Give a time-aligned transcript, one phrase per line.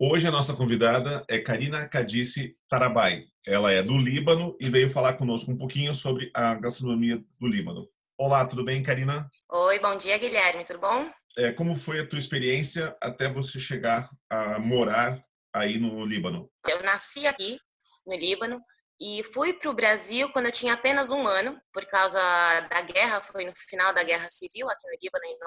[0.00, 3.24] Hoje a nossa convidada é Karina Cadice Tarabai.
[3.44, 7.88] Ela é do Líbano e veio falar conosco um pouquinho sobre a gastronomia do Líbano.
[8.16, 9.28] Olá, tudo bem, Karina?
[9.50, 11.10] Oi, bom dia, Guilherme, tudo bom?
[11.36, 15.20] É, como foi a tua experiência até você chegar a morar
[15.52, 16.48] aí no Líbano?
[16.68, 17.58] Eu nasci aqui
[18.06, 18.60] no Líbano,
[19.00, 22.20] e fui para o Brasil quando eu tinha apenas um ano, por causa
[22.62, 25.38] da guerra, foi no final da Guerra Civil, aqui no Líbano, em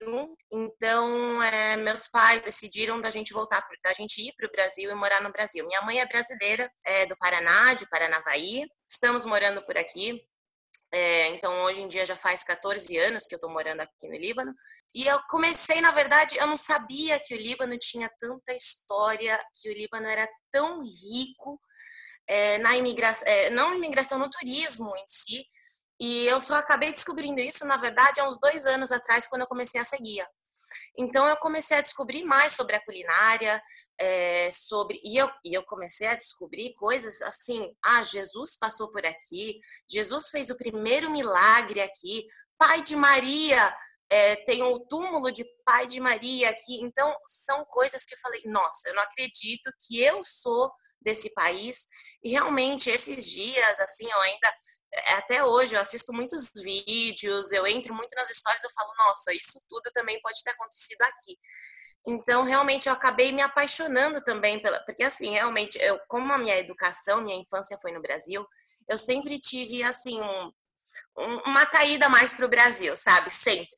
[0.00, 0.36] 91.
[0.52, 4.94] Então, é, meus pais decidiram da gente voltar, da gente ir para o Brasil e
[4.94, 5.66] morar no Brasil.
[5.66, 8.64] Minha mãe é brasileira, é do Paraná, de Paranavaí.
[8.88, 10.22] Estamos morando por aqui.
[10.94, 14.14] É, então, hoje em dia já faz 14 anos que eu estou morando aqui no
[14.14, 14.54] Líbano.
[14.94, 19.68] E eu comecei, na verdade, eu não sabia que o Líbano tinha tanta história, que
[19.68, 21.58] o Líbano era tão rico
[22.26, 25.44] é, na imigração, é, não imigração, no turismo em si.
[26.00, 29.48] E eu só acabei descobrindo isso, na verdade, há uns dois anos atrás, quando eu
[29.48, 30.26] comecei a seguir.
[30.98, 33.62] Então eu comecei a descobrir mais sobre a culinária,
[33.98, 37.70] é, sobre e eu, e eu comecei a descobrir coisas assim.
[37.84, 39.58] Ah, Jesus passou por aqui,
[39.90, 42.26] Jesus fez o primeiro milagre aqui,
[42.58, 43.74] Pai de Maria
[44.12, 46.78] é, tem o túmulo de Pai de Maria aqui.
[46.82, 51.86] Então são coisas que eu falei, nossa, eu não acredito que eu sou desse país.
[52.22, 54.54] E realmente, esses dias, assim, eu ainda,
[54.92, 59.32] é, até hoje, eu assisto muitos vídeos, eu entro muito nas histórias, eu falo, nossa,
[59.34, 61.36] isso tudo também pode ter acontecido aqui.
[62.06, 64.80] Então, realmente, eu acabei me apaixonando também pela.
[64.84, 68.46] Porque, assim, realmente, eu, como a minha educação, minha infância foi no Brasil,
[68.88, 70.52] eu sempre tive, assim, um,
[71.18, 73.30] um, uma caída mais para o Brasil, sabe?
[73.30, 73.70] Sempre.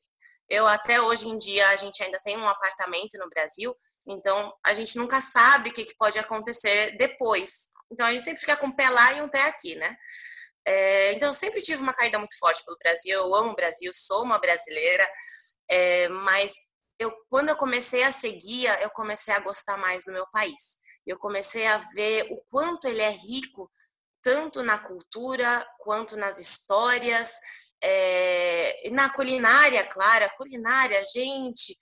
[0.49, 3.75] Eu, até hoje em dia, a gente ainda tem um apartamento no Brasil,
[4.07, 7.69] então, a gente nunca sabe o que, que pode acontecer depois.
[7.91, 9.95] Então, a gente sempre fica com um pé lá e um pé aqui, né?
[10.67, 13.13] É, então, sempre tive uma caída muito forte pelo Brasil.
[13.13, 15.07] Eu amo o Brasil, sou uma brasileira.
[15.69, 16.53] É, mas
[16.99, 20.77] eu, quando eu comecei a seguir, eu comecei a gostar mais do meu país.
[21.05, 23.71] Eu comecei a ver o quanto ele é rico,
[24.23, 27.39] tanto na cultura quanto nas histórias,
[27.81, 30.25] é, na culinária, claro.
[30.25, 31.77] A culinária, gente,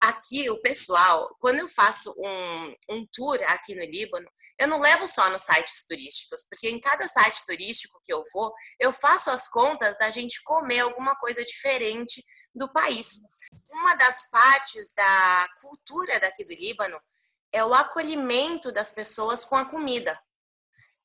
[0.00, 5.06] aqui o pessoal, quando eu faço um, um tour aqui no Líbano, eu não levo
[5.06, 9.48] só nos sites turísticos, porque em cada site turístico que eu vou, eu faço as
[9.48, 13.20] contas da gente comer alguma coisa diferente do país.
[13.70, 17.00] Uma das partes da cultura daqui do Líbano
[17.52, 20.18] é o acolhimento das pessoas com a comida.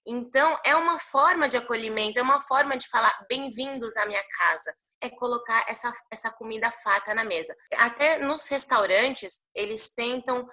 [0.06, 4.75] Então, é uma forma de acolhimento, é uma forma de falar bem-vindos à minha casa
[5.03, 7.53] é colocar essa, essa comida farta na mesa.
[7.75, 10.47] Até nos restaurantes, eles tentam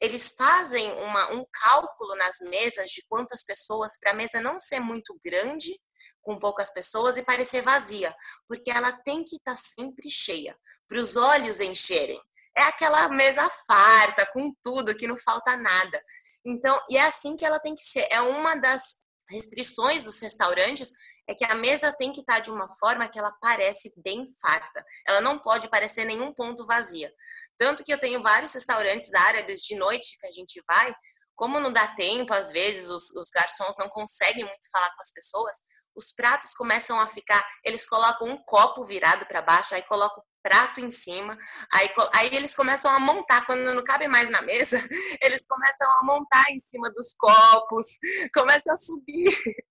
[0.00, 4.78] eles fazem uma, um cálculo nas mesas de quantas pessoas, para a mesa não ser
[4.78, 5.74] muito grande,
[6.20, 8.14] com poucas pessoas, e parecer vazia,
[8.46, 10.54] porque ela tem que estar tá sempre cheia,
[10.86, 12.20] para os olhos encherem.
[12.54, 16.02] É aquela mesa farta, com tudo, que não falta nada.
[16.44, 18.06] Então, e é assim que ela tem que ser.
[18.10, 18.96] É uma das
[19.30, 20.92] restrições dos restaurantes
[21.28, 24.24] é que a mesa tem que estar tá de uma forma que ela parece bem
[24.40, 24.84] farta.
[25.06, 27.12] Ela não pode parecer nenhum ponto vazia.
[27.58, 30.94] Tanto que eu tenho vários restaurantes árabes de noite que a gente vai,
[31.36, 35.12] como não dá tempo, às vezes os, os garçons não conseguem muito falar com as
[35.12, 35.56] pessoas,
[35.94, 40.80] os pratos começam a ficar, eles colocam um copo virado para baixo, aí colocam prato
[40.80, 41.36] em cima,
[41.72, 44.78] aí, aí eles começam a montar, quando não cabe mais na mesa,
[45.20, 47.98] eles começam a montar em cima dos copos,
[48.32, 49.32] começam a subir.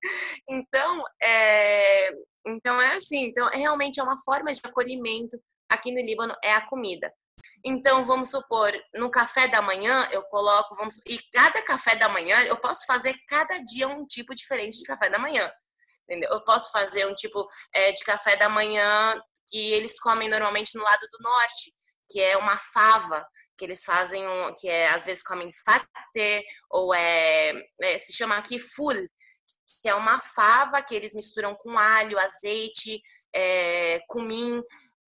[0.47, 2.12] Então, é,
[2.46, 5.36] então é assim, então realmente é uma forma de acolhimento
[5.68, 7.12] aqui no Líbano, é a comida.
[7.66, 12.40] Então, vamos supor, no café da manhã eu coloco, vamos, e cada café da manhã
[12.44, 15.50] eu posso fazer cada dia um tipo diferente de café da manhã.
[16.04, 16.30] Entendeu?
[16.31, 20.83] Eu posso fazer um tipo é, de café da manhã que eles comem normalmente no
[20.83, 21.74] lado do norte,
[22.09, 23.25] que é uma fava,
[23.57, 28.36] que eles fazem, um, que é, às vezes comem faté, ou é, é, se chama
[28.38, 28.94] aqui ful,
[29.81, 33.01] que é uma fava que eles misturam com alho, azeite,
[33.33, 34.62] é, cumim,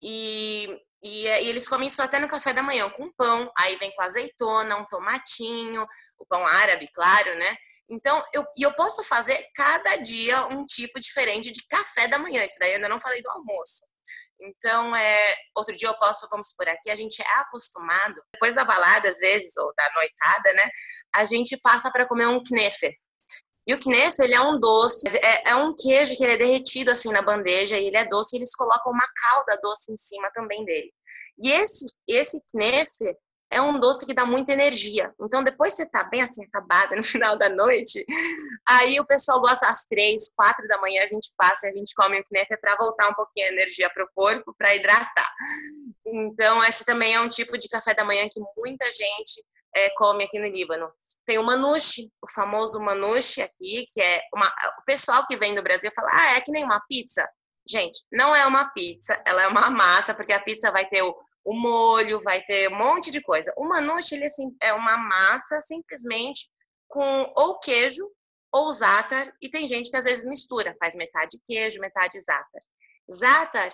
[0.02, 0.66] e,
[1.02, 4.02] e, e, eles comem isso até no café da manhã, com pão, aí vem com
[4.02, 5.86] azeitona, um tomatinho,
[6.18, 7.56] o pão árabe, claro, né?
[7.88, 12.44] Então, eu, e eu posso fazer cada dia um tipo diferente de café da manhã,
[12.44, 13.86] isso daí eu ainda não falei do almoço.
[14.40, 18.64] Então, é, outro dia eu posso, vamos por aqui, a gente é acostumado, depois da
[18.64, 20.68] balada, às vezes, ou da noitada, né?
[21.14, 22.94] A gente passa para comer um knefe.
[23.66, 26.90] E o knefe, ele é um doce, é, é, um queijo que ele é derretido
[26.90, 30.30] assim na bandeja e ele é doce e eles colocam uma calda doce em cima
[30.32, 30.92] também dele.
[31.38, 33.16] E esse, esse knefe
[33.50, 35.14] é um doce que dá muita energia.
[35.20, 38.04] Então, depois você tá bem assim, acabada no final da noite,
[38.66, 41.94] aí o pessoal gosta às três, quatro da manhã, a gente passa e a gente
[41.94, 45.32] come o knefe para voltar um pouquinho a energia para o corpo, para hidratar.
[46.06, 49.44] Então, esse também é um tipo de café da manhã que muita gente
[49.74, 50.90] é, come aqui no Líbano.
[51.24, 54.46] Tem o manuche, o famoso manuche aqui, que é uma,
[54.80, 57.28] o pessoal que vem do Brasil fala, ah, é que nem uma pizza.
[57.68, 61.14] Gente, não é uma pizza, ela é uma massa, porque a pizza vai ter o,
[61.46, 63.54] o molho, vai ter um monte de coisa.
[63.56, 66.50] O manuche, ele assim, é uma massa simplesmente
[66.88, 68.02] com ou queijo
[68.52, 72.62] ou zátar, e tem gente que às vezes mistura, faz metade queijo, metade zátar.
[73.08, 73.72] Zátar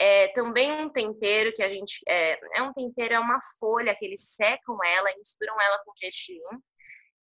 [0.00, 2.00] é também um tempero que a gente.
[2.08, 5.92] É, é um tempero, é uma folha que eles secam ela e misturam ela com
[5.94, 6.60] gergelim.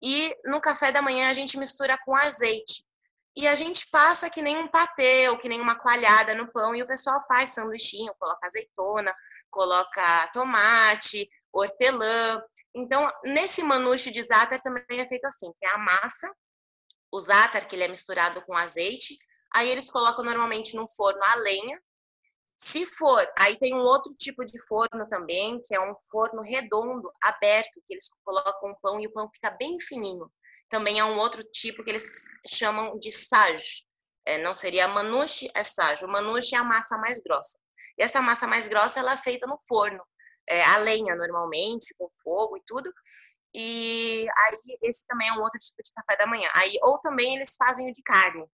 [0.04, 2.84] E no café da manhã a gente mistura com azeite.
[3.35, 6.75] E a gente passa que nem um patê ou que nem uma coalhada no pão
[6.75, 9.13] e o pessoal faz sanduichinho, coloca azeitona,
[9.50, 12.41] coloca tomate, hortelã.
[12.75, 16.31] Então, nesse manuche de zátar também é feito assim, que é a massa,
[17.12, 19.18] o zátar que ele é misturado com azeite,
[19.53, 21.80] aí eles colocam normalmente no forno a lenha,
[22.57, 27.11] se for, aí tem um outro tipo de forno também, que é um forno redondo,
[27.21, 30.31] aberto, que eles colocam o pão e o pão fica bem fininho.
[30.69, 33.85] Também é um outro tipo que eles chamam de sage.
[34.25, 36.05] É, não seria manuche, é sage.
[36.05, 37.59] O manuche é a massa mais grossa.
[37.97, 40.01] E essa massa mais grossa ela é feita no forno,
[40.47, 42.91] é, a lenha normalmente, com fogo e tudo.
[43.53, 46.49] E aí esse também é um outro tipo de café da manhã.
[46.53, 48.45] Aí ou também eles fazem o de carne,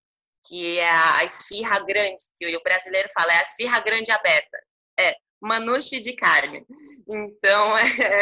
[0.47, 4.57] que é a esfirra grande, que o brasileiro fala, é a esfirra grande aberta.
[4.99, 6.65] É, manuche de carne.
[7.07, 8.19] Então, é,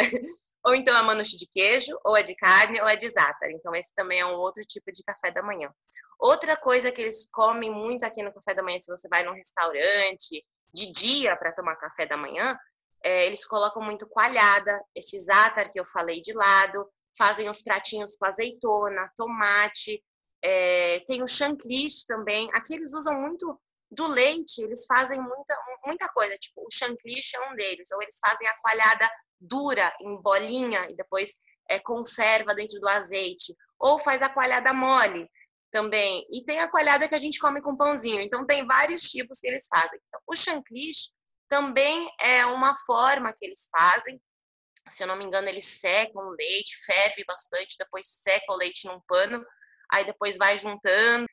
[0.65, 3.49] ou então é manuche de queijo, ou é de carne, ou é de zátar.
[3.51, 5.71] Então, esse também é um outro tipo de café da manhã.
[6.19, 9.33] Outra coisa que eles comem muito aqui no café da manhã, se você vai num
[9.33, 12.57] restaurante de dia para tomar café da manhã,
[13.03, 18.15] é, eles colocam muito coalhada, esse zátar que eu falei de lado, fazem os pratinhos
[18.15, 20.03] com azeitona, tomate,
[20.43, 22.49] é, tem o chanclis também.
[22.53, 26.35] Aqui eles usam muito do leite, eles fazem muita, muita coisa.
[26.35, 27.91] Tipo, o chanclis é um deles.
[27.91, 31.35] Ou eles fazem a coalhada dura, em bolinha, e depois
[31.69, 33.53] é, conserva dentro do azeite.
[33.79, 35.29] Ou faz a coalhada mole
[35.71, 36.25] também.
[36.31, 38.21] E tem a coalhada que a gente come com pãozinho.
[38.21, 39.99] Então, tem vários tipos que eles fazem.
[40.07, 41.11] Então, o chanclis
[41.49, 44.21] também é uma forma que eles fazem.
[44.87, 48.87] Se eu não me engano, eles secam o leite, ferve bastante, depois seca o leite
[48.87, 49.45] num pano
[49.91, 51.25] aí depois vai juntando.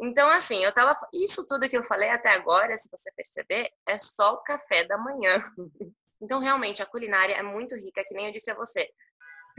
[0.00, 0.92] Então, assim, eu tava.
[1.12, 4.98] Isso tudo que eu falei até agora, se você perceber, é só o café da
[4.98, 5.40] manhã.
[6.22, 8.88] Então, realmente, a culinária é muito rica, que nem eu disse a você.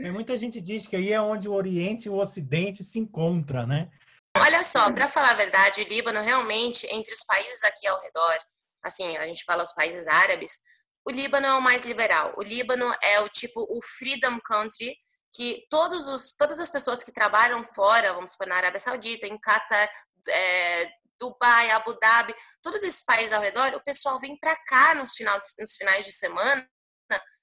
[0.00, 3.64] É, muita gente diz que aí é onde o Oriente e o Ocidente se encontram,
[3.66, 3.88] né?
[4.36, 8.38] Olha só, para falar a verdade, o Líbano realmente, entre os países aqui ao redor,
[8.82, 10.58] assim, a gente fala os países árabes,
[11.06, 12.34] o Líbano é o mais liberal.
[12.36, 14.96] O Líbano é o tipo o freedom country
[15.36, 19.38] que todos os, todas as pessoas que trabalham fora, vamos supor, na Arábia Saudita, em
[19.38, 19.90] Catar,
[20.28, 20.88] é,
[21.18, 25.38] Dubai, Abu Dhabi, todos esses países ao redor, o pessoal vem para cá nos, final
[25.58, 26.66] nos finais de semana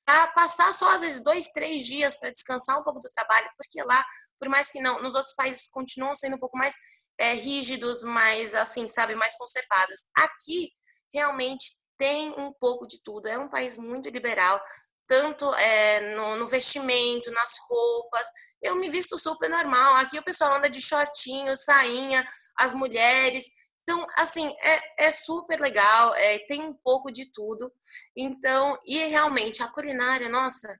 [0.06, 3.82] para passar só às vezes dois, três dias para descansar um pouco do trabalho, porque
[3.84, 4.04] lá,
[4.40, 6.76] por mais que não, nos outros países continuam sendo um pouco mais
[7.18, 10.04] é, rígidos, mais assim, sabe, mais conservados.
[10.16, 10.72] Aqui
[11.14, 13.28] realmente tem um pouco de tudo.
[13.28, 14.62] É um país muito liberal
[15.14, 18.26] tanto é, no, no, vestimento, nas roupas.
[18.60, 19.94] Eu me visto super normal.
[19.98, 22.26] Aqui o pessoal anda de shortinho, sainha,
[22.58, 23.46] as mulheres.
[23.84, 27.72] Então, assim, é, é super legal, é, tem um pouco de tudo.
[28.18, 30.76] Então, e realmente, a culinária, nossa,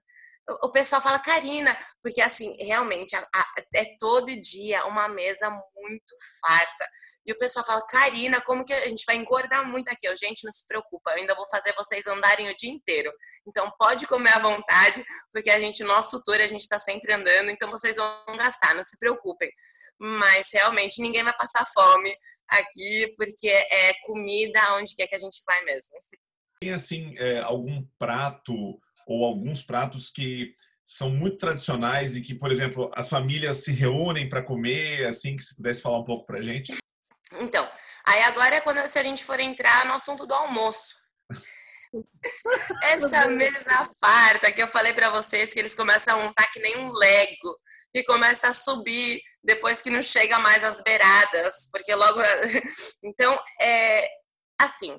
[0.46, 6.14] o pessoal fala Karina, porque assim, realmente a, a, é todo dia uma mesa muito
[6.40, 6.88] farta.
[7.26, 10.06] E o pessoal fala, Karina, como que a gente vai engordar muito aqui?
[10.06, 13.10] Eu, gente, não se preocupa, eu ainda vou fazer vocês andarem o dia inteiro.
[13.46, 17.50] Então pode comer à vontade, porque a gente, nosso tour, a gente está sempre andando,
[17.50, 19.50] então vocês vão gastar, não se preocupem.
[19.98, 22.14] Mas realmente ninguém vai passar fome
[22.48, 25.94] aqui, porque é comida onde quer que a gente vai mesmo.
[26.60, 28.52] Tem assim, é, algum prato
[29.06, 34.28] ou alguns pratos que são muito tradicionais e que, por exemplo, as famílias se reúnem
[34.28, 36.74] para comer, assim, que se pudesse falar um pouco para a gente?
[37.40, 37.68] Então,
[38.06, 40.94] aí agora é quando se a gente for entrar no assunto do almoço.
[42.82, 46.78] Essa mesa farta que eu falei para vocês que eles começam a montar que nem
[46.78, 47.58] um Lego
[47.94, 52.20] e começa a subir depois que não chega mais às beiradas, porque logo
[53.04, 54.08] então é
[54.58, 54.98] assim,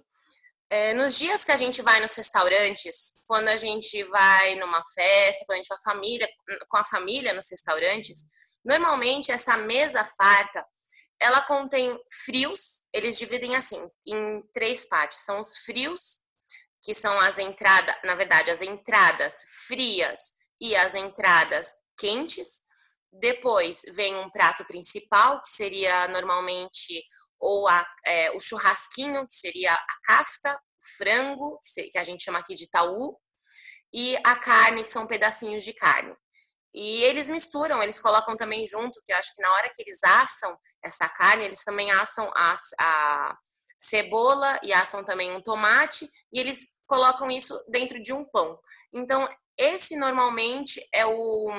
[0.70, 5.46] é, nos dias que a gente vai nos restaurantes, quando a gente vai numa festa,
[5.46, 6.30] quando a gente vai família,
[6.68, 8.26] com a família nos restaurantes,
[8.64, 10.66] normalmente essa mesa farta
[11.20, 15.20] ela contém frios, eles dividem assim em três partes.
[15.20, 16.20] São os frios,
[16.82, 22.64] que são as entradas, na verdade, as entradas frias e as entradas quentes.
[23.12, 27.04] Depois vem um prato principal, que seria normalmente
[27.39, 30.60] ou a, é, o churrasquinho, que seria a kafta,
[30.98, 31.60] frango,
[31.92, 33.18] que a gente chama aqui de taú,
[33.94, 36.15] e a carne, que são pedacinhos de carne.
[36.74, 40.04] E eles misturam, eles colocam também junto, que eu acho que na hora que eles
[40.04, 43.38] assam essa carne, eles também assam a, a
[43.80, 48.60] cebola e assam também um tomate, e eles colocam isso dentro de um pão.
[48.94, 51.50] Então, esse normalmente é o,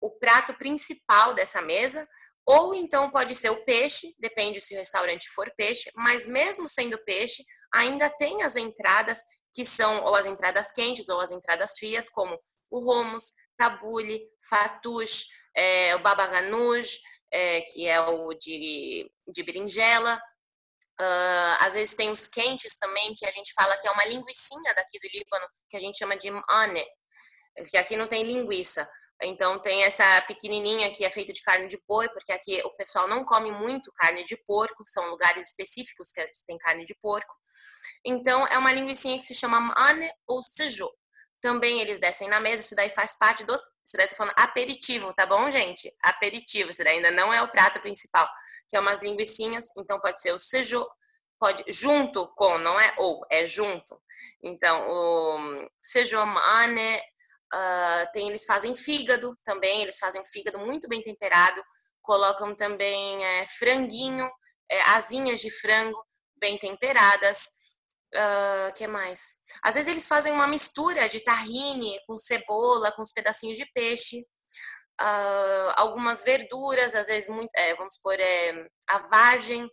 [0.00, 2.06] o prato principal dessa mesa,
[2.50, 6.98] ou então pode ser o peixe, depende se o restaurante for peixe, mas mesmo sendo
[7.04, 12.08] peixe, ainda tem as entradas que são ou as entradas quentes ou as entradas frias,
[12.08, 12.36] como
[12.70, 16.98] o romos, tabule, fatouche, é, o baba ganoush,
[17.32, 20.20] é, que é o de, de berinjela.
[21.00, 24.74] Uh, às vezes tem os quentes também, que a gente fala que é uma linguiçinha
[24.74, 26.84] daqui do Líbano, que a gente chama de ane,
[27.70, 28.86] que aqui não tem linguiça.
[29.22, 33.06] Então tem essa pequenininha que é feita de carne de boi, porque aqui o pessoal
[33.06, 37.34] não come muito carne de porco, são lugares específicos que, que tem carne de porco.
[38.04, 40.88] Então é uma linguiça que se chama ane ou sejo.
[41.40, 43.60] Também eles descem na mesa, isso daí faz parte dos.
[43.84, 45.94] Isso daí tô falando aperitivo, tá bom, gente?
[46.02, 48.28] Aperitivo, isso daí ainda não é o prato principal,
[48.68, 50.86] que é umas linguiçinhas, então pode ser o sejo,
[51.38, 54.00] pode junto com, não é ou, é junto.
[54.42, 57.02] Então, o sejo ane
[57.52, 61.60] Uh, tem, eles fazem fígado também, eles fazem fígado muito bem temperado,
[62.00, 64.28] colocam também é, franguinho,
[64.70, 65.98] é, asinhas de frango
[66.36, 67.58] bem temperadas.
[68.14, 69.34] Uh, que mais?
[69.62, 74.26] Às vezes eles fazem uma mistura de tahine com cebola, com os pedacinhos de peixe,
[75.00, 79.68] uh, algumas verduras, às vezes muito, é, vamos supor é, a vagem,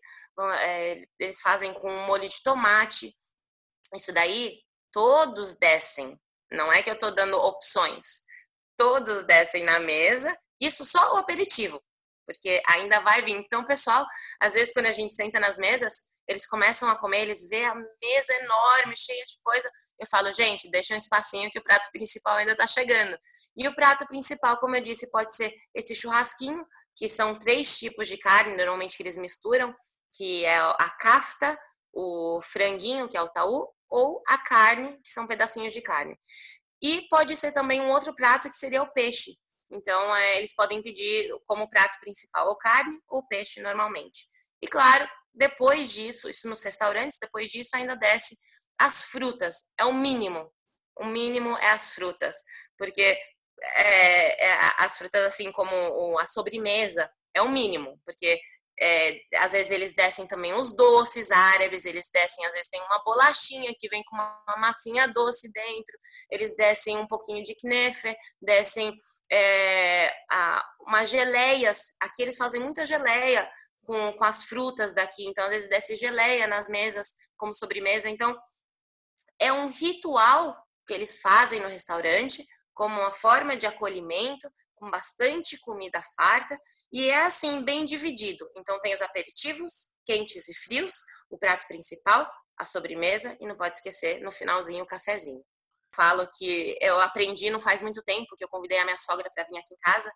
[0.61, 3.13] é, eles fazem com molho de tomate.
[3.93, 4.59] Isso daí
[4.91, 6.19] todos descem
[6.51, 8.21] não é que eu estou dando opções.
[8.75, 11.81] Todos descem na mesa, isso só o aperitivo,
[12.25, 13.35] porque ainda vai vir.
[13.35, 14.05] Então, pessoal,
[14.39, 17.73] às vezes quando a gente senta nas mesas, eles começam a comer, eles vê a
[17.73, 19.71] mesa enorme, cheia de coisa.
[19.97, 23.17] Eu falo, gente, deixa um espacinho que o prato principal ainda está chegando.
[23.55, 26.63] E o prato principal, como eu disse, pode ser esse churrasquinho,
[26.95, 29.73] que são três tipos de carne, normalmente que eles misturam,
[30.13, 31.57] que é a kafta,
[31.93, 36.17] o franguinho, que é o taú, ou a carne, que são pedacinhos de carne.
[36.81, 39.31] E pode ser também um outro prato que seria o peixe.
[39.69, 44.27] Então, é, eles podem pedir como prato principal ou carne ou peixe normalmente.
[44.61, 48.37] E claro, depois disso, isso nos restaurantes, depois disso ainda desce
[48.77, 49.65] as frutas.
[49.77, 50.51] É o mínimo.
[50.99, 52.35] O mínimo é as frutas.
[52.77, 53.19] Porque
[53.61, 57.99] é, é, as frutas, assim como a sobremesa, é o mínimo.
[58.05, 58.39] Porque
[58.79, 63.01] é, às vezes eles descem também os doces árabes, eles descem, às vezes tem uma
[63.03, 65.97] bolachinha que vem com uma massinha doce dentro,
[66.29, 68.95] eles descem um pouquinho de knefe, descem
[69.31, 70.63] é, a,
[71.05, 73.49] geleias, aqui eles fazem muita geleia
[73.85, 78.37] com, com as frutas daqui, então às vezes desce geleia nas mesas como sobremesa, então
[79.39, 80.55] é um ritual
[80.85, 86.55] que eles fazem no restaurante como uma forma de acolhimento, com bastante comida farta
[86.91, 88.49] e é assim bem dividido.
[88.57, 90.93] Então tem os aperitivos, quentes e frios,
[91.29, 95.43] o prato principal, a sobremesa e não pode esquecer no finalzinho o cafezinho.
[95.95, 99.43] Falo que eu aprendi não faz muito tempo que eu convidei a minha sogra para
[99.45, 100.11] vir aqui em casa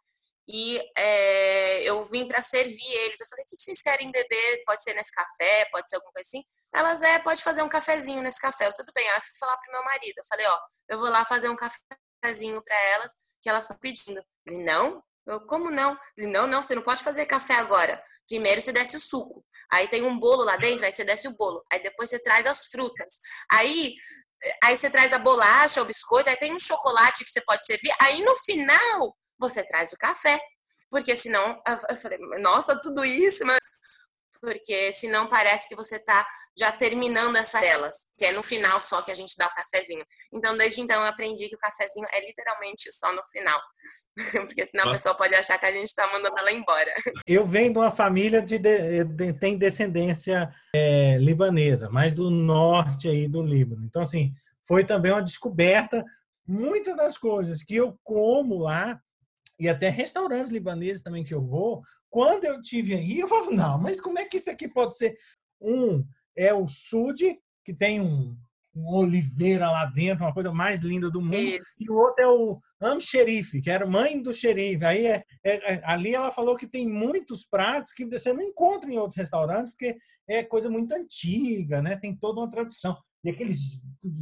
[0.48, 3.20] e é, eu vim para servir eles.
[3.20, 4.64] Eu falei: o que vocês querem beber?
[4.66, 6.44] Pode ser nesse café, pode ser alguma coisa assim.
[6.74, 8.68] Elas é, pode fazer um cafezinho nesse café.
[8.68, 9.08] Eu, tudo bem.
[9.10, 10.18] Aí eu fui falar pro meu marido.
[10.18, 10.60] Eu falei: ó,
[10.90, 14.22] eu vou lá fazer um cafezinho para elas que elas estão pedindo.
[14.46, 15.02] Ele, não?
[15.26, 15.98] Eu, como não?
[16.18, 18.02] Ele, não, não, você não pode fazer café agora.
[18.28, 19.46] Primeiro você desce o suco.
[19.72, 21.64] Aí tem um bolo lá dentro, aí você desce o bolo.
[21.72, 23.20] Aí depois você traz as frutas.
[23.52, 23.94] Aí,
[24.64, 27.94] aí você traz a bolacha, o biscoito, aí tem um chocolate que você pode servir.
[28.00, 30.40] Aí no final você traz o café.
[30.90, 33.58] Porque senão, eu falei, nossa, tudo isso, mas
[34.42, 36.26] porque senão parece que você está
[36.58, 40.04] já terminando essa delas, que é no final só que a gente dá o cafezinho.
[40.34, 43.60] Então, desde então, eu aprendi que o cafezinho é literalmente só no final,
[44.48, 46.92] porque senão a pessoa pode achar que a gente está mandando ela embora.
[47.28, 53.08] Eu venho de uma família de, de, de tem descendência é, libanesa, mas do norte
[53.08, 53.86] aí do Líbano.
[53.86, 54.34] Então, assim,
[54.68, 56.04] foi também uma descoberta.
[56.48, 59.00] Muitas das coisas que eu como lá
[59.62, 63.78] e até restaurantes libaneses também que eu vou, quando eu tive aí, eu falava, não,
[63.78, 65.16] mas como é que isso aqui pode ser?
[65.62, 66.04] Um
[66.36, 68.36] é o Sud, que tem um,
[68.76, 71.36] um oliveira lá dentro, uma coisa mais linda do mundo.
[71.80, 74.84] E o outro é o Am Xerife, que era mãe do xerife.
[74.84, 78.92] Aí é, é, é, ali ela falou que tem muitos pratos que você não encontra
[78.92, 79.96] em outros restaurantes, porque
[80.28, 81.96] é coisa muito antiga, né?
[81.98, 82.98] Tem toda uma tradição.
[83.24, 83.60] E aqueles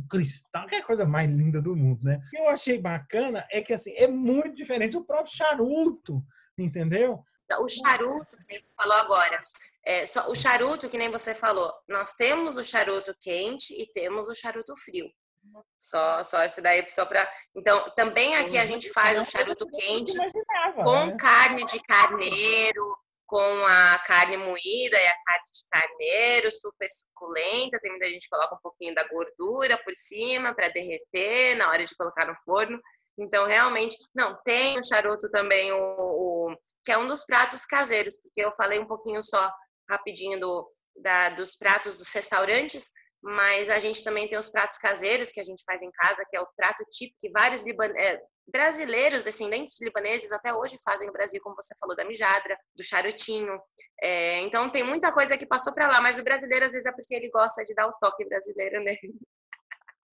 [0.10, 2.18] cristal, que é a coisa mais linda do mundo, né?
[2.18, 6.22] O que eu achei bacana é que assim, é muito diferente o próprio charuto,
[6.58, 7.24] entendeu?
[7.60, 9.42] O charuto que você falou agora,
[9.86, 14.28] é, só, o charuto, que nem você falou, nós temos o charuto quente e temos
[14.28, 15.10] o charuto frio.
[15.80, 17.28] Só, só esse daí só para.
[17.56, 20.14] Então, também aqui a gente faz o charuto quente
[20.84, 21.16] com né?
[21.18, 22.98] carne de carneiro,
[23.30, 27.80] com a carne moída e a carne de carneiro, super suculenta.
[27.80, 31.86] Tem muita gente que coloca um pouquinho da gordura por cima para derreter na hora
[31.86, 32.82] de colocar no forno.
[33.20, 38.20] Então, realmente, não, tem o charuto também, o, o, que é um dos pratos caseiros,
[38.20, 39.52] porque eu falei um pouquinho só
[39.88, 42.90] rapidinho do, da, dos pratos dos restaurantes,
[43.22, 46.38] mas a gente também tem os pratos caseiros que a gente faz em casa, que
[46.38, 47.92] é o prato típico que vários liban...
[47.98, 48.22] É,
[48.52, 53.60] brasileiros, descendentes libaneses, até hoje fazem no Brasil, como você falou, da mijadra, do charutinho.
[54.02, 56.92] É, então tem muita coisa que passou para lá, mas o brasileiro às vezes é
[56.92, 59.16] porque ele gosta de dar o toque brasileiro nele.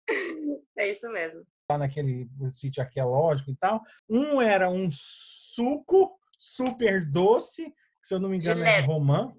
[0.77, 1.45] é isso mesmo.
[1.69, 7.65] Lá naquele sítio arqueológico e tal, um era um suco super doce,
[8.01, 9.31] que se eu não me engano é romã,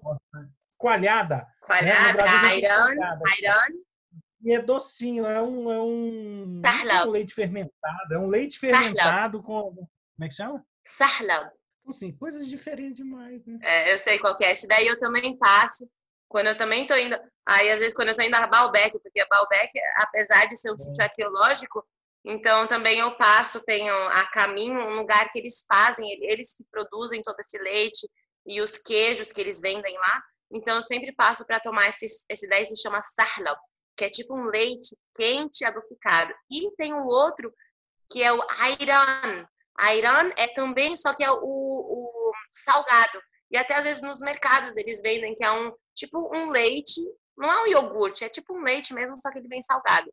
[0.77, 1.45] coalhada.
[1.61, 2.57] Coalhada, né?
[2.57, 2.93] Iran,
[3.39, 3.85] Iran.
[4.41, 9.41] E é docinho, é um, é um, é um leite fermentado, é um leite fermentado
[9.41, 9.73] com.
[9.73, 9.89] Como
[10.21, 10.63] é que chama?
[10.83, 11.49] Sahlab.
[11.87, 13.59] Assim, coisas diferentes demais, né?
[13.63, 14.51] É, eu sei qual que é.
[14.51, 15.89] Esse daí eu também passo.
[16.27, 17.17] Quando eu também tô indo.
[17.45, 20.71] Aí, às vezes, quando eu tô indo a Baalbek, porque a Baalbek, apesar de ser
[20.71, 20.77] um é.
[20.77, 21.83] sítio arqueológico,
[22.23, 27.21] então também eu passo, tenho a caminho, um lugar que eles fazem, eles que produzem
[27.21, 28.07] todo esse leite
[28.47, 30.23] e os queijos que eles vendem lá.
[30.55, 33.59] Então eu sempre passo para tomar esse, esse daí se chama Sahlab
[33.95, 36.33] que é tipo um leite quente adocicado.
[36.51, 37.53] E tem o outro,
[38.11, 39.47] que é o Ayran.
[39.77, 43.21] Ayran é também, só que é o, o salgado.
[43.49, 47.01] E até às vezes nos mercados eles vendem que é um tipo um leite,
[47.37, 50.11] não é um iogurte, é tipo um leite mesmo, só que ele vem salgado.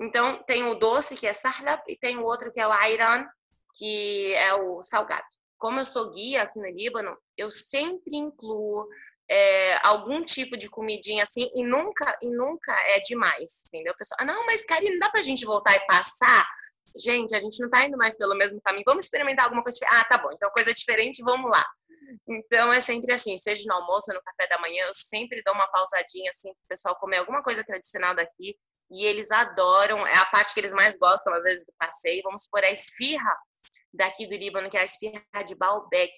[0.00, 3.26] Então tem o doce que é sahlab e tem o outro que é o ayran,
[3.74, 5.26] que é o salgado.
[5.58, 8.86] Como eu sou guia aqui no Líbano, eu sempre incluo
[9.28, 13.94] é, algum tipo de comidinha assim e nunca e nunca é demais, entendeu?
[13.96, 16.46] Pessoal, ah, não, mas Karine, não dá pra gente voltar e passar?
[16.98, 18.84] Gente, a gente não tá indo mais pelo mesmo caminho.
[18.86, 20.00] Vamos experimentar alguma coisa diferente.
[20.00, 20.32] Ah, tá bom.
[20.32, 21.64] Então coisa diferente, vamos lá.
[22.26, 25.66] Então é sempre assim, seja no almoço, no café da manhã, eu sempre dou uma
[25.68, 28.56] pausadinha assim pro pessoal comer alguma coisa tradicional daqui.
[28.90, 32.22] E eles adoram, é a parte que eles mais gostam, às vezes, do passeio.
[32.22, 33.36] Vamos supor, a esfirra
[33.92, 36.12] daqui do Líbano, que é a esfirra de Baalbek.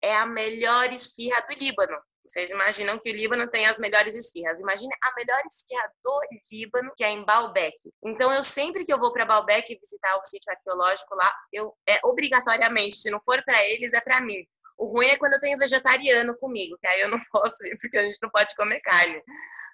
[0.00, 1.98] É a melhor esfirra do Líbano.
[2.26, 4.60] Vocês imaginam que o Líbano tem as melhores esfirras.
[4.60, 7.76] Imagine a melhor esfirra do Líbano, que é em Baalbek.
[8.02, 12.00] Então, eu sempre que eu vou para Baalbek visitar o sítio arqueológico lá, eu é
[12.02, 14.46] obrigatoriamente, se não for para eles, é para mim.
[14.76, 17.98] O ruim é quando eu tenho vegetariano comigo, que aí eu não posso ir, porque
[17.98, 19.22] a gente não pode comer carne.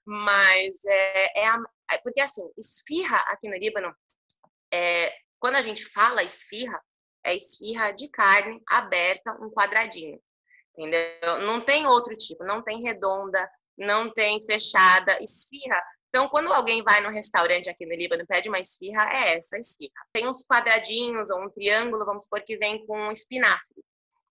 [0.05, 1.57] Mas é, é, a,
[1.93, 3.95] é porque assim, esfirra aqui no Líbano,
[4.75, 6.83] é, quando a gente fala esfirra,
[7.25, 10.21] é esfirra de carne aberta, um quadradinho
[10.81, 11.39] entendeu?
[11.43, 15.81] Não tem outro tipo, não tem redonda, não tem fechada, esfirra.
[16.09, 19.93] Então, quando alguém vai no restaurante aqui no Líbano pede uma esfirra, é essa esfirra.
[20.13, 23.83] Tem uns quadradinhos ou um triângulo, vamos supor, que vem com espinafre.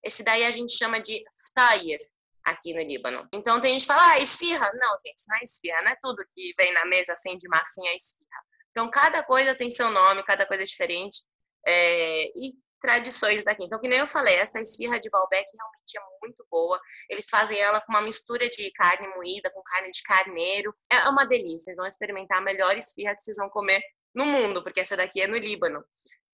[0.04, 2.00] Esse daí a gente chama de ftayr
[2.44, 3.28] aqui no Líbano.
[3.34, 4.70] Então, tem gente que fala, ah, esfirra.
[4.74, 7.92] Não, gente, não é esfirra, não é tudo que vem na mesa assim de massinha
[7.92, 8.44] é esfirra.
[8.72, 11.24] Então, cada coisa tem seu nome, cada coisa é diferente.
[11.66, 13.66] É, e tradições daqui.
[13.66, 16.80] Então, que nem eu falei, essa esfirra de Balbec realmente é muito boa.
[17.10, 20.74] Eles fazem ela com uma mistura de carne moída, com carne de carneiro.
[20.92, 21.66] É uma delícia.
[21.66, 23.82] Vocês vão experimentar a melhor esfirra que vocês vão comer
[24.16, 25.84] no mundo, porque essa daqui é no Líbano.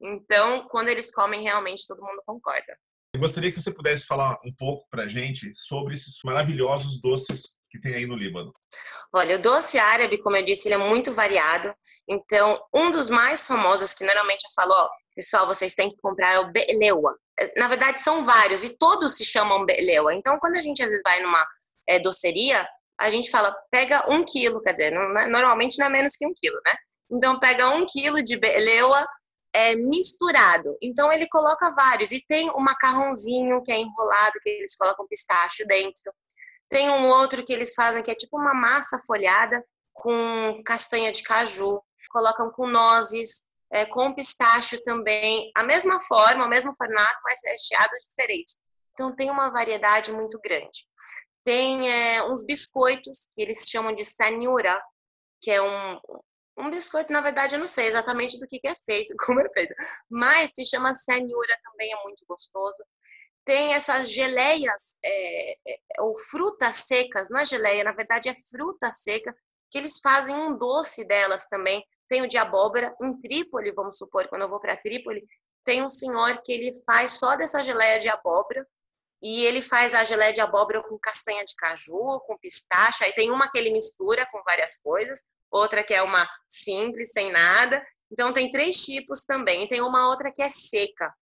[0.01, 2.77] Então, quando eles comem, realmente todo mundo concorda.
[3.13, 7.57] Eu gostaria que você pudesse falar um pouco para a gente sobre esses maravilhosos doces
[7.71, 8.53] que tem aí no Líbano.
[9.13, 11.73] Olha, o doce árabe, como eu disse, ele é muito variado.
[12.09, 16.33] Então, um dos mais famosos que normalmente eu falo, ó, pessoal, vocês têm que comprar
[16.33, 17.17] é o Belewa.
[17.57, 20.13] Na verdade, são vários e todos se chamam Belewa.
[20.13, 21.45] Então, quando a gente às vezes vai numa
[21.87, 25.89] é, doceria, a gente fala, pega um quilo, quer dizer, não, é, normalmente não é
[25.89, 26.73] menos que um quilo, né?
[27.11, 29.05] Então, pega um quilo de Belewa
[29.53, 30.77] é, misturado.
[30.81, 32.11] Então, ele coloca vários.
[32.11, 36.13] E tem o macarrãozinho que é enrolado, que eles colocam pistacho dentro.
[36.69, 41.23] Tem um outro que eles fazem que é tipo uma massa folhada com castanha de
[41.23, 41.81] caju.
[42.11, 48.03] Colocam com nozes, é, com pistacho também, a mesma forma, o mesmo formato, mas recheados
[48.09, 48.57] diferentes.
[48.93, 50.87] Então tem uma variedade muito grande.
[51.43, 54.81] Tem é, uns biscoitos que eles chamam de sanura,
[55.41, 55.99] que é um
[56.57, 59.49] Um biscoito, na verdade, eu não sei exatamente do que, que é feito, como é
[59.53, 59.73] feito.
[60.09, 62.83] Mas se chama senhora, também é muito gostoso.
[63.43, 68.91] Tem essas geleias, é, é, ou frutas secas, não é geleia, na verdade é fruta
[68.91, 69.35] seca,
[69.69, 71.85] que eles fazem um doce delas também.
[72.07, 75.25] Tem o de abóbora, em Trípoli, vamos supor, quando eu vou para Trípoli,
[75.63, 78.65] tem um senhor que ele faz só dessa geleia de abóbora,
[79.23, 83.31] e ele faz a geleia de abóbora com castanha de caju, com pistache, aí tem
[83.31, 87.83] uma que ele mistura com várias coisas, outra que é uma simples, sem nada.
[88.11, 89.63] Então, tem três tipos também.
[89.63, 91.13] E tem uma outra que é seca.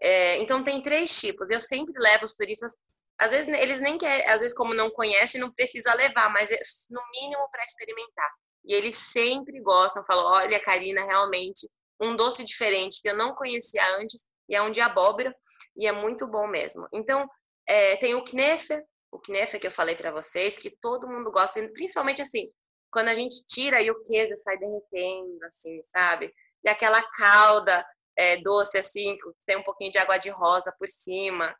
[0.00, 1.50] É, então, tem três tipos.
[1.50, 2.76] Eu sempre levo os turistas.
[3.18, 6.58] Às vezes, eles nem querem, às vezes, como não conhecem, não precisa levar, mas é,
[6.90, 8.30] no mínimo para experimentar.
[8.66, 11.68] E eles sempre gostam, falam: olha, Karina, realmente,
[12.00, 15.34] um doce diferente que eu não conhecia antes, e é um de abóbora,
[15.76, 16.86] e é muito bom mesmo.
[16.92, 17.28] Então,
[17.66, 21.66] é, tem o Knefer, o Knefer que eu falei para vocês, que todo mundo gosta,
[21.72, 22.50] principalmente assim,
[22.90, 26.32] quando a gente tira e o queijo sai derretendo, assim, sabe?
[26.64, 27.84] E aquela calda
[28.16, 31.54] é, doce, assim, que tem um pouquinho de água de rosa por cima.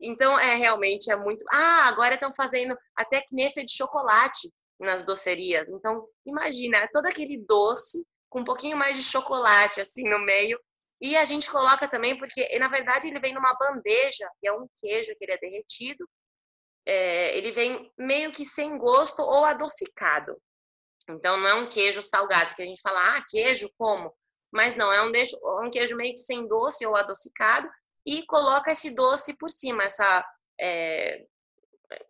[0.00, 1.44] Então, é realmente é muito.
[1.50, 4.52] Ah, agora estão fazendo até knefe de chocolate
[4.82, 5.68] nas docerias.
[5.68, 10.58] Então, imagina, é todo aquele doce com um pouquinho mais de chocolate, assim, no meio.
[11.00, 14.66] E a gente coloca também, porque, na verdade, ele vem numa bandeja, que é um
[14.80, 16.08] queijo que ele é derretido.
[16.86, 20.36] É, ele vem meio que sem gosto ou adocicado.
[21.08, 24.14] Então, não é um queijo salgado, que a gente fala, ah, queijo como?
[24.52, 27.68] Mas não, é um, deixo, um queijo meio que sem doce ou adocicado
[28.06, 30.24] e coloca esse doce por cima, essa...
[30.60, 31.24] É,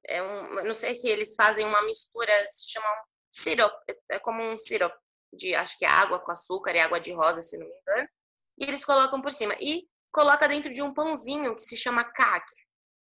[0.06, 2.86] é um, não sei se eles fazem uma mistura, se chama
[3.30, 3.72] syrup,
[4.10, 4.92] é como um syrup
[5.32, 8.08] de, acho que é água com açúcar e água de rosa, se não me engano,
[8.58, 9.54] e eles colocam por cima.
[9.60, 12.44] E coloca dentro de um pãozinho que se chama kak,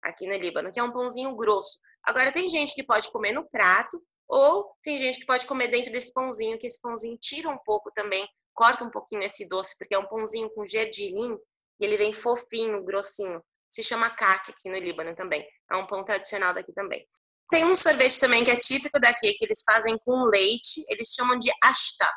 [0.04, 1.80] aqui no Líbano, que é um pãozinho grosso.
[2.04, 5.92] Agora, tem gente que pode comer no prato, ou tem gente que pode comer dentro
[5.92, 9.94] desse pãozinho, que esse pãozinho tira um pouco também, corta um pouquinho esse doce, porque
[9.94, 11.38] é um pãozinho com gergelim
[11.80, 13.44] e ele vem fofinho, grossinho.
[13.72, 15.48] Se chama kaki aqui no Líbano também.
[15.72, 17.08] É um pão tradicional daqui também.
[17.50, 21.40] Tem um sorvete também que é típico daqui, que eles fazem com leite, eles chamam
[21.40, 22.08] de asta.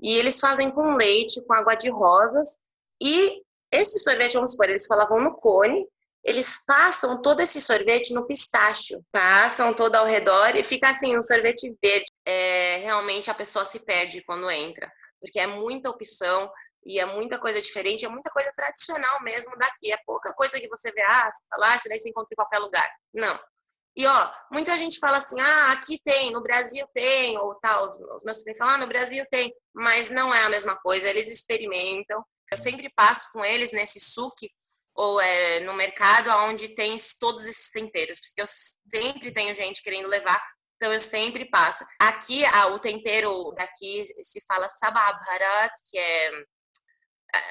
[0.00, 2.58] E eles fazem com leite, com água de rosas.
[3.02, 5.84] E esse sorvete, vamos supor, eles colocavam no cone,
[6.24, 11.22] eles passam todo esse sorvete no pistácio, passam todo ao redor e fica assim, um
[11.22, 12.06] sorvete verde.
[12.24, 16.50] É, realmente a pessoa se perde quando entra, porque é muita opção
[16.88, 19.92] e é muita coisa diferente, é muita coisa tradicional mesmo daqui.
[19.92, 22.34] É pouca coisa que você vê, ah, você fala, ah, isso daí você encontra em
[22.34, 22.90] qualquer lugar.
[23.12, 23.38] Não.
[23.94, 28.00] E ó, muita gente fala assim, ah, aqui tem, no Brasil tem, ou tal, os,
[28.00, 31.28] os meus filhos falam, ah, no Brasil tem, mas não é a mesma coisa, eles
[31.28, 32.24] experimentam.
[32.50, 34.50] Eu sempre passo com eles nesse suque
[34.94, 40.08] ou é, no mercado onde tem todos esses temperos, porque eu sempre tenho gente querendo
[40.08, 40.42] levar,
[40.76, 41.84] então eu sempre passo.
[42.00, 46.30] Aqui, ah, o tempero daqui se fala sababharat, que é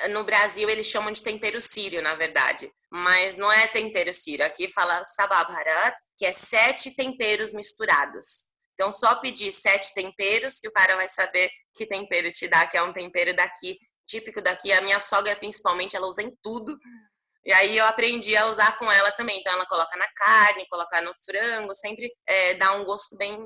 [0.09, 4.45] no Brasil eles chamam de tempero sírio, na verdade, mas não é tempero sírio.
[4.45, 8.47] Aqui fala sababharat, que é sete temperos misturados.
[8.73, 12.77] Então só pedir sete temperos que o cara vai saber que tempero te dá, que
[12.77, 14.71] é um tempero daqui típico daqui.
[14.71, 16.75] A minha sogra principalmente ela usa em tudo.
[17.45, 19.39] E aí eu aprendi a usar com ela também.
[19.39, 23.37] Então ela coloca na carne, coloca no frango, sempre é, dá um gosto bem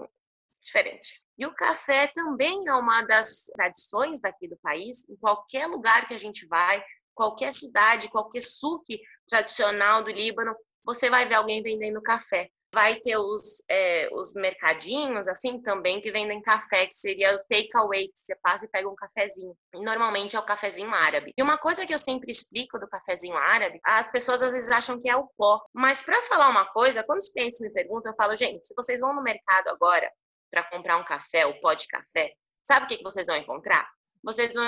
[0.62, 1.21] diferente.
[1.38, 5.08] E o café também é uma das tradições daqui do país.
[5.10, 11.10] Em qualquer lugar que a gente vai, qualquer cidade, qualquer suque tradicional do Líbano, você
[11.10, 12.50] vai ver alguém vendendo café.
[12.74, 18.08] Vai ter os, é, os mercadinhos, assim, também, que vendem café, que seria o takeaway,
[18.08, 19.54] que você passa e pega um cafezinho.
[19.76, 21.34] E normalmente é o cafezinho árabe.
[21.38, 24.98] E uma coisa que eu sempre explico do cafezinho árabe, as pessoas às vezes acham
[24.98, 25.62] que é o pó.
[25.74, 29.02] Mas para falar uma coisa, quando os clientes me perguntam, eu falo, gente, se vocês
[29.02, 30.10] vão no mercado agora
[30.52, 33.90] para comprar um café, o pó de café, sabe o que, que vocês vão encontrar?
[34.24, 34.68] Vocês vão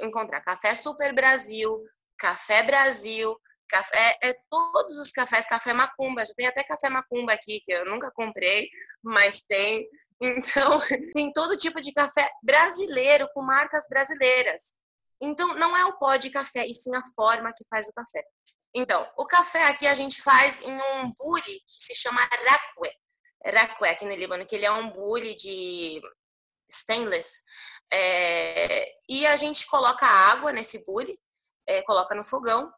[0.00, 1.82] encontrar café Super Brasil,
[2.16, 3.36] café Brasil,
[3.72, 6.22] Café, é, todos os cafés, café macumba.
[6.26, 8.68] Já tem até café macumba aqui, que eu nunca comprei,
[9.02, 9.88] mas tem.
[10.22, 10.78] Então,
[11.14, 14.74] tem todo tipo de café brasileiro, com marcas brasileiras.
[15.20, 18.22] Então, não é o pó de café, e sim a forma que faz o café.
[18.74, 23.01] Então, o café aqui a gente faz em um bule que se chama raque.
[23.44, 26.00] Raque aqui no Líbano, que ele é um bule de
[26.70, 27.42] stainless.
[27.92, 31.18] É, e a gente coloca água nesse bule,
[31.66, 32.72] é, coloca no fogão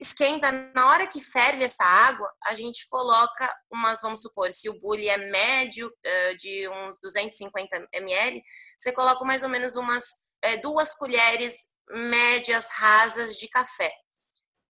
[0.00, 4.80] esquenta, na hora que ferve essa água, a gente coloca umas, vamos supor, se o
[4.80, 8.42] bule é médio, uh, de uns 250 ml,
[8.78, 10.04] você coloca mais ou menos umas
[10.44, 13.92] uh, duas colheres médias rasas de café.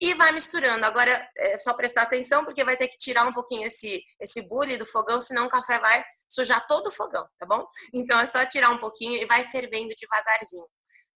[0.01, 0.85] E vai misturando.
[0.85, 4.77] Agora é só prestar atenção porque vai ter que tirar um pouquinho esse esse bule
[4.77, 7.67] do fogão, senão o café vai sujar todo o fogão, tá bom?
[7.93, 10.67] Então é só tirar um pouquinho e vai fervendo devagarzinho.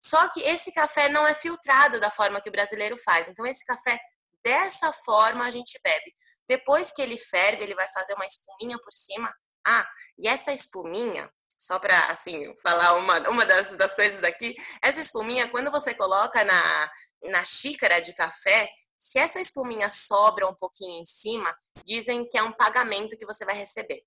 [0.01, 3.29] Só que esse café não é filtrado da forma que o brasileiro faz.
[3.29, 3.99] Então esse café
[4.45, 6.15] dessa forma a gente bebe.
[6.47, 9.35] Depois que ele ferve, ele vai fazer uma espuminha por cima.
[9.67, 11.31] Ah, e essa espuminha,
[11.65, 16.45] só para assim falar uma, uma das, das coisas daqui, essa espuminha quando você coloca
[16.45, 16.91] na,
[17.25, 22.43] na xícara de café, se essa espuminha sobra um pouquinho em cima, dizem que é
[22.43, 24.03] um pagamento que você vai receber.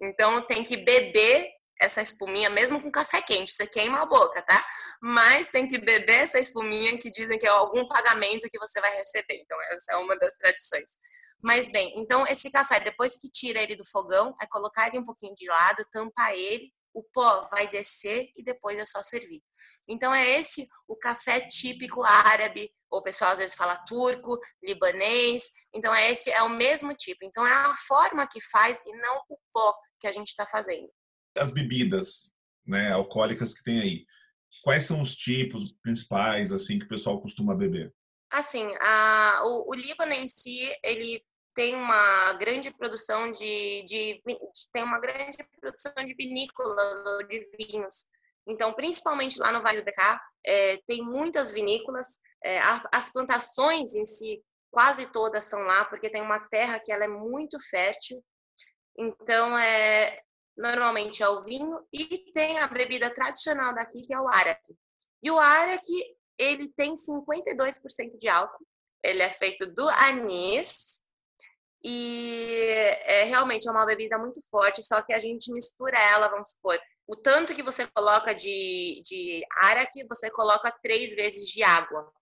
[0.00, 1.48] Então tem que beber
[1.80, 4.66] essa espuminha mesmo com café quente, você queima a boca, tá?
[5.02, 8.94] Mas tem que beber essa espuminha que dizem que é algum pagamento que você vai
[8.96, 9.42] receber.
[9.42, 10.96] Então essa é uma das tradições.
[11.42, 15.04] Mas bem, então esse café depois que tira ele do fogão, é colocar ele um
[15.04, 19.42] pouquinho de lado, tampar ele o pó vai descer e depois é só servir.
[19.86, 25.50] Então é esse o café típico árabe, ou o pessoal às vezes fala turco, libanês.
[25.74, 27.18] Então é esse é o mesmo tipo.
[27.22, 30.90] Então é a forma que faz e não o pó que a gente está fazendo.
[31.36, 32.30] As bebidas,
[32.66, 34.06] né, alcoólicas que tem aí.
[34.64, 37.94] Quais são os tipos principais assim que o pessoal costuma beber?
[38.32, 41.22] Assim, a, o, o Líbano em si, ele
[41.56, 44.22] tem uma grande produção de, de,
[44.70, 48.06] tem uma grande produção de vinícolas ou de vinhos.
[48.46, 52.20] Então, principalmente lá no Vale do Becá, é, tem muitas vinícolas.
[52.44, 52.60] É,
[52.92, 57.08] as plantações em si, quase todas são lá, porque tem uma terra que ela é
[57.08, 58.22] muito fértil.
[58.98, 60.20] Então, é,
[60.54, 64.76] normalmente é o vinho e tem a bebida tradicional daqui, que é o araque.
[65.22, 68.66] E o araque, ele tem 52% de álcool.
[69.02, 71.05] Ele é feito do anis,
[71.88, 72.68] e
[73.04, 76.76] é, realmente é uma bebida muito forte, só que a gente mistura ela, vamos supor.
[77.06, 82.12] O tanto que você coloca de, de araque, você coloca três vezes de água.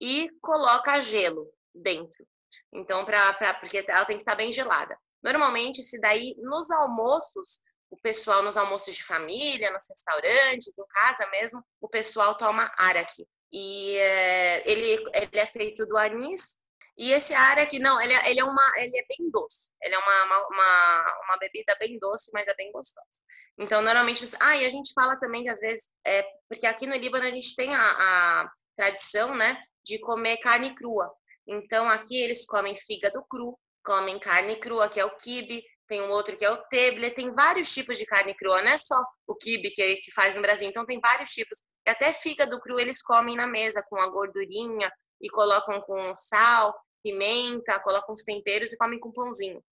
[0.00, 2.26] E coloca gelo dentro.
[2.72, 4.98] Então, pra, pra, porque ela tem que estar bem gelada.
[5.22, 11.26] Normalmente, se daí nos almoços, o pessoal nos almoços de família, nos restaurantes, em casa
[11.30, 13.28] mesmo, o pessoal toma araque.
[13.52, 16.61] E é, ele, ele é feito do anis,
[16.96, 19.72] e esse área aqui, não, ele é, ele é, uma, ele é bem doce.
[19.80, 23.22] Ele é uma, uma, uma bebida bem doce, mas é bem gostosa.
[23.58, 26.96] Então, normalmente, ah, e a gente fala também que às vezes, é, porque aqui no
[26.96, 31.12] Líbano a gente tem a, a tradição, né, de comer carne crua.
[31.46, 36.10] Então, aqui eles comem fígado cru, comem carne crua, que é o kibe, tem um
[36.10, 39.34] outro que é o teble, tem vários tipos de carne crua, não é só o
[39.34, 41.62] kibe que, que faz no Brasil, então tem vários tipos.
[41.86, 44.90] E até fígado cru eles comem na mesa, com a gordurinha,
[45.22, 49.62] e colocam com sal, pimenta, colocam os temperos e comem com pãozinho.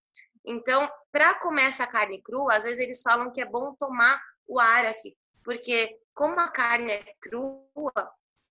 [0.45, 4.59] Então, para comer essa carne crua, às vezes eles falam que é bom tomar o
[4.59, 7.93] araque, porque como a carne é crua,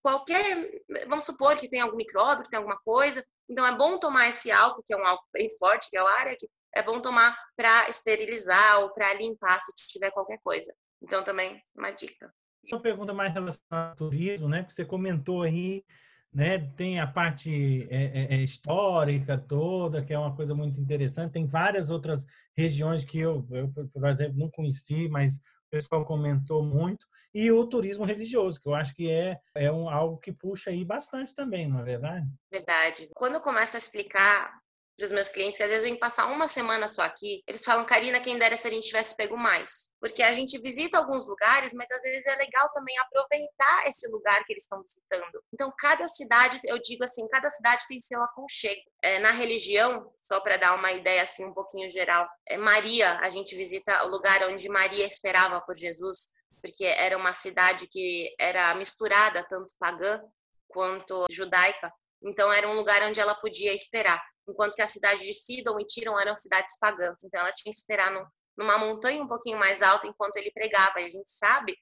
[0.03, 4.29] qualquer, vamos supor que tem algum micróbio, que tem alguma coisa, então é bom tomar
[4.29, 7.37] esse álcool, que é um álcool bem forte, que é o araque, é bom tomar
[7.57, 10.73] para esterilizar ou para limpar se tiver qualquer coisa.
[11.03, 12.33] Então também uma dica.
[12.71, 14.63] Uma pergunta mais relacionada ao turismo, né?
[14.65, 15.85] Que você comentou aí
[16.33, 16.59] né?
[16.77, 21.33] Tem a parte é, é, é, histórica toda, que é uma coisa muito interessante.
[21.33, 22.25] Tem várias outras
[22.57, 27.07] regiões que eu, eu, por exemplo, não conheci, mas o pessoal comentou muito.
[27.35, 30.85] E o turismo religioso, que eu acho que é, é um, algo que puxa aí
[30.85, 32.27] bastante também, não é verdade?
[32.51, 33.09] Verdade.
[33.15, 34.61] Quando eu começo a explicar
[35.01, 38.21] dos meus clientes, que às vezes vêm passar uma semana só aqui, eles falam, Karina,
[38.21, 39.91] quem dera se a gente tivesse pego mais.
[39.99, 44.45] Porque a gente visita alguns lugares, mas às vezes é legal também aproveitar esse lugar
[44.45, 45.43] que eles estão visitando.
[45.53, 48.83] Então, cada cidade, eu digo assim, cada cidade tem seu aconchego.
[49.03, 53.29] É, na religião, só para dar uma ideia assim um pouquinho geral, é Maria, a
[53.29, 56.29] gente visita o lugar onde Maria esperava por Jesus,
[56.61, 60.21] porque era uma cidade que era misturada, tanto pagã
[60.69, 61.91] quanto judaica.
[62.23, 65.87] Então, era um lugar onde ela podia esperar enquanto que a cidade de Sidon e
[65.87, 67.23] Tiron eram cidades pagãs.
[67.25, 71.01] Então ela tinha que esperar no, numa montanha um pouquinho mais alta enquanto ele pregava.
[71.01, 71.77] E a gente sabe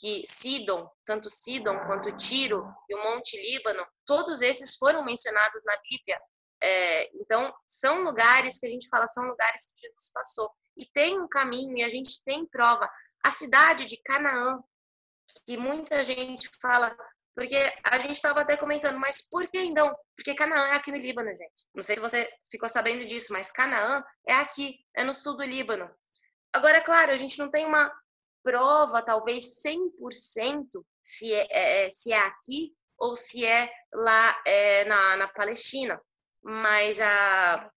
[0.00, 5.76] que Sidon, tanto Sidon quanto Tiro e o Monte Líbano, todos esses foram mencionados na
[5.88, 6.20] Bíblia.
[6.62, 10.50] É, então, são lugares que a gente fala, são lugares que Jesus passou.
[10.76, 12.90] E tem um caminho, e a gente tem prova.
[13.24, 14.58] A cidade de Canaã,
[15.46, 16.96] que muita gente fala,
[17.36, 19.94] porque a gente estava até comentando, mas por que então?
[20.16, 21.68] Porque Canaã é aqui no Líbano, gente.
[21.74, 25.44] Não sei se você ficou sabendo disso, mas Canaã é aqui, é no sul do
[25.44, 25.86] Líbano.
[26.50, 27.92] Agora, claro, a gente não tem uma
[28.42, 34.86] prova, talvez 100%, se é, é, é, se é aqui ou se é lá é,
[34.86, 36.00] na, na Palestina.
[36.42, 37.70] Mas a,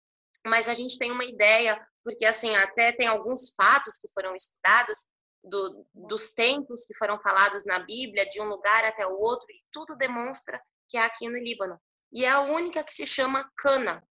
[0.47, 5.09] mas a gente tem uma ideia, porque assim, até tem alguns fatos que foram estudados
[5.43, 9.59] do, dos tempos que foram falados na Bíblia, de um lugar até o outro, e
[9.71, 11.79] tudo demonstra que é aqui no Líbano.
[12.11, 14.03] e é a única que se chama Cana,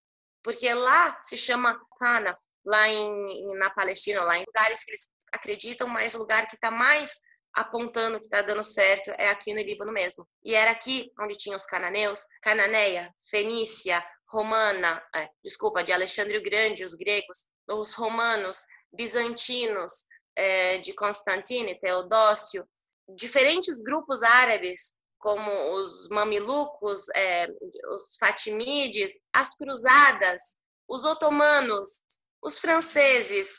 [0.43, 5.89] porque lá se chama Cana, lá em, na Palestina, lá em lugares que eles acreditam,
[5.89, 7.21] mas o lugar que está mais
[7.55, 10.29] apontando que está dando certo é aqui no Líbano mesmo.
[10.45, 16.43] E era aqui onde tinha os cananeus, Cananeia, Fenícia, Romana, é, desculpa, de Alexandre o
[16.43, 20.05] Grande, os gregos, os romanos, bizantinos,
[20.39, 22.67] é, de Constantine, Teodócio,
[23.09, 27.49] diferentes grupos árabes, como os mamilucos, é,
[27.93, 31.99] os fatimídes, as cruzadas, os otomanos,
[32.41, 33.59] os franceses.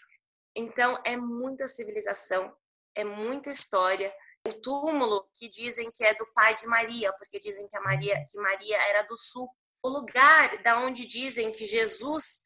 [0.55, 2.55] Então, é muita civilização,
[2.95, 4.13] é muita história.
[4.47, 8.39] O túmulo que dizem que é do pai de Maria, porque dizem que Maria, que
[8.39, 9.49] Maria era do sul.
[9.83, 12.41] O lugar da onde dizem que Jesus,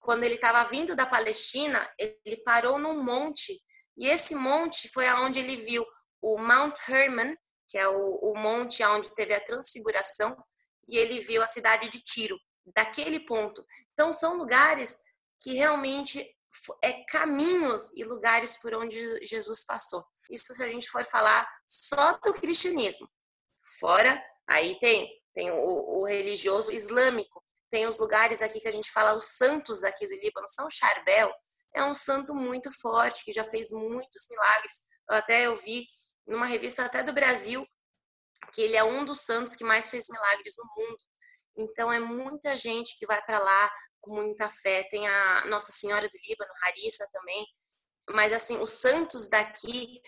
[0.00, 3.62] quando ele estava vindo da Palestina, ele parou num monte.
[3.96, 5.84] E esse monte foi aonde ele viu
[6.20, 7.34] o Mount Hermon,
[7.68, 10.36] que é o, o monte onde teve a transfiguração,
[10.88, 12.38] e ele viu a cidade de Tiro,
[12.74, 13.64] daquele ponto.
[13.92, 14.98] Então, são lugares
[15.40, 16.24] que realmente
[16.82, 20.04] é caminhos e lugares por onde Jesus passou.
[20.30, 23.08] Isso se a gente for falar só do cristianismo.
[23.78, 28.90] Fora, aí tem, tem o, o religioso islâmico, tem os lugares aqui que a gente
[28.90, 31.30] fala, os santos daqui do Líbano, São Charbel,
[31.76, 34.80] é um santo muito forte, que já fez muitos milagres.
[35.08, 35.86] Até eu vi
[36.26, 37.64] numa revista até do Brasil,
[38.52, 40.98] que ele é um dos santos que mais fez milagres no mundo.
[41.58, 44.84] Então é muita gente que vai para lá com muita fé.
[44.84, 47.46] Tem a Nossa Senhora do Líbano, Harissa também.
[48.10, 50.00] Mas assim, os santos daqui,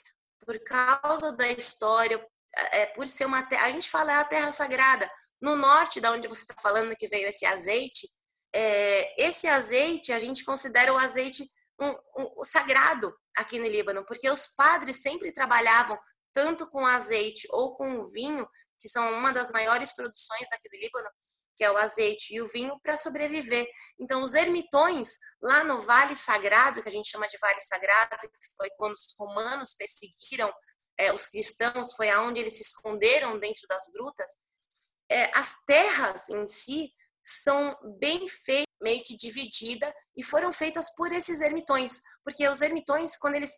[0.45, 2.25] por causa da história,
[2.73, 5.11] é, por ser uma terra, a gente fala é a terra sagrada.
[5.41, 8.09] No norte, da onde você está falando que veio esse azeite,
[8.53, 11.49] é, esse azeite a gente considera o azeite
[11.81, 15.99] um, um, sagrado aqui no Líbano, porque os padres sempre trabalhavam
[16.33, 20.77] tanto com azeite ou com o vinho, que são uma das maiores produções daqui do
[20.77, 21.09] Líbano,
[21.57, 23.67] que é o azeite e o vinho, para sobreviver.
[23.99, 28.57] Então, os ermitões, lá no Vale Sagrado, que a gente chama de Vale Sagrado, que
[28.57, 30.53] foi quando os romanos perseguiram
[30.97, 34.31] é, os cristãos, foi aonde eles se esconderam dentro das grutas,
[35.11, 36.93] é, as terras em si
[37.25, 43.17] são bem feitas, meio que dividida e foram feitas por esses ermitões, porque os ermitões,
[43.17, 43.53] quando eles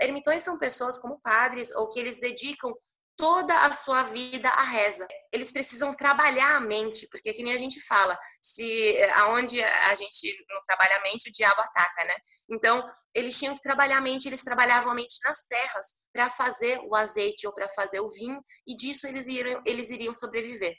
[0.00, 2.72] ermitões são pessoas como padres ou que eles dedicam
[3.16, 5.06] toda a sua vida à reza.
[5.32, 10.44] Eles precisam trabalhar a mente, porque que nem a gente fala, se aonde a gente
[10.50, 12.14] não trabalha a mente, o diabo ataca, né?
[12.50, 16.78] Então, eles tinham que trabalhar a mente, eles trabalhavam a mente nas terras para fazer
[16.80, 20.74] o azeite ou para fazer o vinho, e disso eles iriam, eles iriam sobreviver.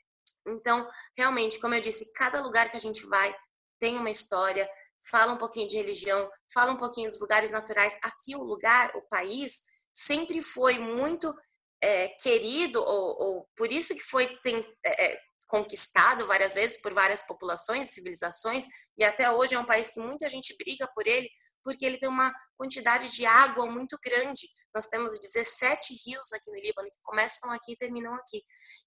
[0.48, 3.36] Então, realmente, como eu disse, cada lugar que a gente vai
[3.80, 4.68] tem uma história,
[5.10, 7.98] fala um pouquinho de religião, fala um pouquinho dos lugares naturais.
[8.04, 11.34] Aqui, o lugar, o país, sempre foi muito
[11.82, 16.94] é, querido, ou, ou, por isso que foi tem, é, é, conquistado várias vezes por
[16.94, 18.66] várias populações, civilizações,
[18.98, 21.30] e até hoje é um país que muita gente briga por ele,
[21.64, 24.48] porque ele tem uma quantidade de água muito grande.
[24.74, 28.42] Nós temos 17 rios aqui no Líbano, que começam aqui e terminam aqui.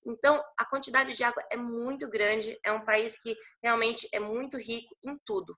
[0.06, 4.56] Então, a quantidade de água é muito grande, é um país que realmente é muito
[4.56, 5.54] rico em tudo.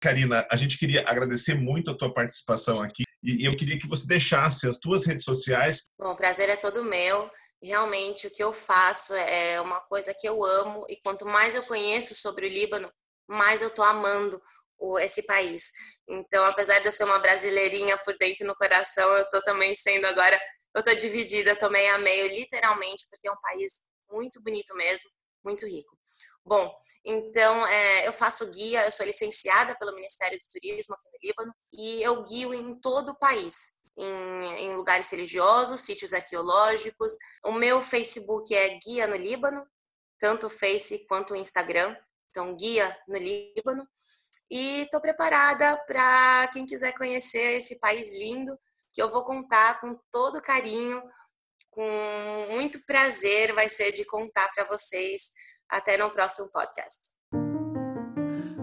[0.00, 4.06] Karina, a gente queria agradecer muito a tua participação aqui e eu queria que você
[4.06, 5.86] deixasse as tuas redes sociais.
[5.98, 7.30] Bom, o prazer é todo meu.
[7.60, 11.64] Realmente, o que eu faço é uma coisa que eu amo e quanto mais eu
[11.64, 12.90] conheço sobre o Líbano,
[13.28, 14.40] mais eu tô amando
[15.00, 15.72] esse país.
[16.08, 20.06] Então, apesar de eu ser uma brasileirinha por dentro no coração, eu tô também sendo
[20.06, 20.40] agora,
[20.74, 25.10] eu tô dividida também a meio, literalmente, porque é um país muito bonito mesmo,
[25.44, 25.98] muito rico.
[26.48, 31.28] Bom, então é, eu faço guia, eu sou licenciada pelo Ministério do Turismo aqui no
[31.28, 33.76] Líbano e eu guio em todo o país.
[33.98, 37.12] Em, em, lugares religiosos, sítios arqueológicos.
[37.44, 39.66] O meu Facebook é Guia no Líbano,
[40.18, 41.94] tanto o Face quanto o Instagram.
[42.30, 43.86] Então, Guia no Líbano.
[44.50, 48.58] E estou preparada para quem quiser conhecer esse país lindo,
[48.94, 51.02] que eu vou contar com todo carinho,
[51.70, 55.30] com muito prazer, vai ser de contar para vocês
[55.70, 57.18] até no próximo podcast.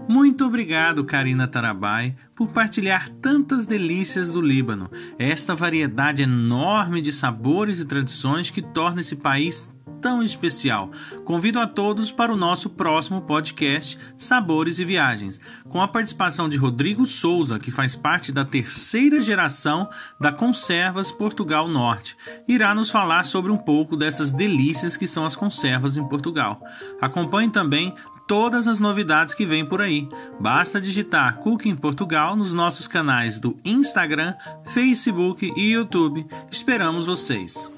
[0.08, 7.80] Muito obrigado, Karina Tarabai, por partilhar tantas delícias do Líbano, esta variedade enorme de sabores
[7.80, 10.90] e tradições que torna esse país tão especial.
[11.24, 16.56] Convido a todos para o nosso próximo podcast Sabores e Viagens, com a participação de
[16.56, 19.88] Rodrigo Souza, que faz parte da terceira geração
[20.20, 22.16] da Conservas Portugal Norte.
[22.46, 26.60] Irá nos falar sobre um pouco dessas delícias que são as conservas em Portugal.
[27.00, 27.94] Acompanhe também
[28.26, 30.08] todas as novidades que vêm por aí.
[30.40, 34.34] Basta digitar Cooking Portugal nos nossos canais do Instagram,
[34.66, 36.26] Facebook e YouTube.
[36.50, 37.75] Esperamos vocês!